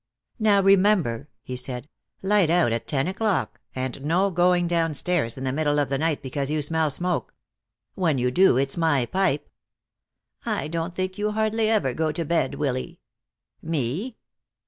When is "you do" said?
8.17-8.57